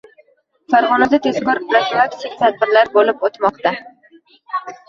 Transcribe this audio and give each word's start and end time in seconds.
Farg‘onada 0.73 1.19
tezkor 1.25 1.61
profilaktik 1.67 2.35
tadbirlar 2.41 2.93
bo‘lib 2.97 3.29
o‘tmoqda 3.31 3.77